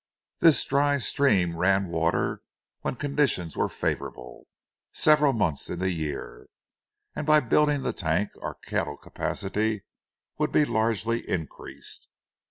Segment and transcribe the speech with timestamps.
[0.39, 2.41] This dry stream ran water,
[2.81, 4.47] when conditions were favorable,
[4.91, 6.47] several months in the year,
[7.15, 9.83] and by building the tank our cattle capacity
[10.39, 12.07] would be largely increased.